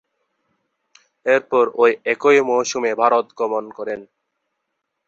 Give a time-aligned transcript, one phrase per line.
[1.25, 3.99] এরপর ঐ একই মৌসুমে ভারত গমন করেন।